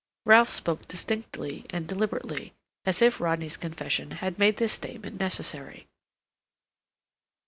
[0.25, 2.53] Ralph spoke distinctly and deliberately,
[2.85, 5.85] as if Rodney's confession had made this statement necessary.